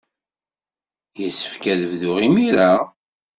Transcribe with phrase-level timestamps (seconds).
[1.19, 2.71] Yessefk ad bduɣ imir-a?